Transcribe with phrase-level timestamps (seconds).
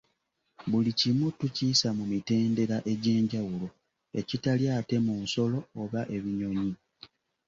[0.69, 3.67] Buli kimu tukiyisa mu mitendera egy'enjawulo,
[4.19, 6.73] ekitali ate mu nsolo oba ebinnyonyi.